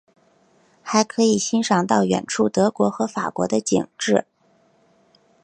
[0.81, 4.25] 还可以欣赏到远处德国和法国的景致。